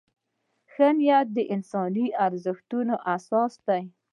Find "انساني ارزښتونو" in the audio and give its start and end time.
1.53-2.93